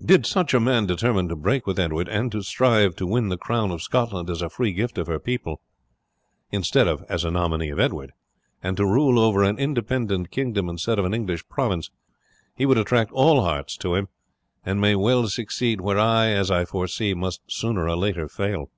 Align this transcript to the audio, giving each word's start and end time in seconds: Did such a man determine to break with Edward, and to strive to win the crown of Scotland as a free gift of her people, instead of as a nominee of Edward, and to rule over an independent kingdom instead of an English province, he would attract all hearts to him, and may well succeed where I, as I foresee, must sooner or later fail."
Did 0.00 0.24
such 0.24 0.54
a 0.54 0.60
man 0.60 0.86
determine 0.86 1.26
to 1.28 1.34
break 1.34 1.66
with 1.66 1.80
Edward, 1.80 2.08
and 2.08 2.30
to 2.30 2.42
strive 2.42 2.94
to 2.94 3.08
win 3.08 3.28
the 3.28 3.36
crown 3.36 3.72
of 3.72 3.82
Scotland 3.82 4.30
as 4.30 4.40
a 4.40 4.48
free 4.48 4.70
gift 4.70 4.98
of 4.98 5.08
her 5.08 5.18
people, 5.18 5.60
instead 6.52 6.86
of 6.86 7.02
as 7.08 7.24
a 7.24 7.30
nominee 7.32 7.70
of 7.70 7.80
Edward, 7.80 8.12
and 8.62 8.76
to 8.76 8.86
rule 8.86 9.18
over 9.18 9.42
an 9.42 9.58
independent 9.58 10.30
kingdom 10.30 10.68
instead 10.68 11.00
of 11.00 11.04
an 11.04 11.12
English 11.12 11.48
province, 11.48 11.90
he 12.54 12.64
would 12.66 12.78
attract 12.78 13.10
all 13.10 13.40
hearts 13.40 13.76
to 13.78 13.96
him, 13.96 14.06
and 14.64 14.80
may 14.80 14.94
well 14.94 15.26
succeed 15.26 15.80
where 15.80 15.98
I, 15.98 16.28
as 16.28 16.52
I 16.52 16.64
foresee, 16.64 17.12
must 17.12 17.40
sooner 17.50 17.88
or 17.88 17.96
later 17.96 18.28
fail." 18.28 18.70